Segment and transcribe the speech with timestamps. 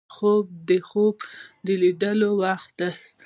[0.15, 1.15] خوب د خوب
[1.81, 2.89] لیدلو وخت دی